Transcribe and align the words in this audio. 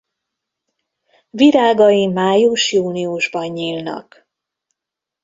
Virágai 1.29 2.07
május–júniusban 2.07 3.47
nyílnak. 3.53 4.27